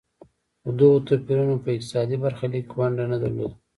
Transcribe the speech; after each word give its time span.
خو 0.61 0.69
دغو 0.79 0.97
توپیرونو 1.07 1.55
په 1.63 1.69
اقتصادي 1.75 2.17
برخلیک 2.23 2.65
کې 2.69 2.75
ونډه 2.79 3.05
نه 3.11 3.17
ده 3.21 3.29
لرلې. 3.35 3.47